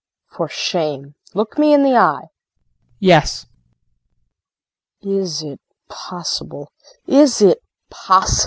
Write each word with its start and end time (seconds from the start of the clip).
For 0.35 0.49
shame. 0.49 1.13
Look 1.35 1.59
me 1.59 1.75
in 1.75 1.83
the 1.83 1.95
eye. 1.95 2.23
JEAN. 2.29 2.97
Yes. 3.01 3.45
KRISTIN. 5.03 5.21
Is 5.21 5.43
it 5.43 5.59
possible? 5.89 6.71
Is 7.05 7.39
it 7.39 7.59
possible? 7.91 8.37